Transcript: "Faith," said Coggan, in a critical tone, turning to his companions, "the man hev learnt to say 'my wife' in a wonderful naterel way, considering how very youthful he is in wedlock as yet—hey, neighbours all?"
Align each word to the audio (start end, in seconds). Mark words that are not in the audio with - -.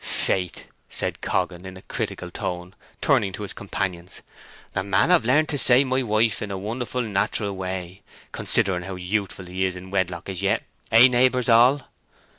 "Faith," 0.03 0.63
said 0.89 1.21
Coggan, 1.21 1.63
in 1.63 1.77
a 1.77 1.83
critical 1.83 2.31
tone, 2.31 2.73
turning 3.01 3.31
to 3.33 3.43
his 3.43 3.53
companions, 3.53 4.23
"the 4.73 4.81
man 4.81 5.11
hev 5.11 5.25
learnt 5.25 5.47
to 5.49 5.59
say 5.59 5.83
'my 5.83 6.01
wife' 6.01 6.41
in 6.41 6.49
a 6.49 6.57
wonderful 6.57 7.03
naterel 7.03 7.55
way, 7.55 8.01
considering 8.31 8.81
how 8.81 8.93
very 8.95 9.03
youthful 9.03 9.45
he 9.45 9.63
is 9.63 9.75
in 9.75 9.91
wedlock 9.91 10.27
as 10.27 10.41
yet—hey, 10.41 11.07
neighbours 11.07 11.49
all?" 11.49 11.83